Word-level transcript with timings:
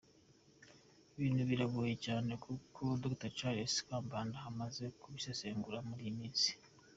Ibintu 1.15 1.41
biragoye 1.49 1.93
cyane 2.05 2.29
nk’uko 2.39 2.81
Dr 3.03 3.29
Charles 3.37 3.73
Kambanda 3.87 4.37
amaze 4.49 4.83
kubisesengura 4.99 5.79
muri 5.87 6.01
iyi 6.05 6.15
minsi. 6.19 6.49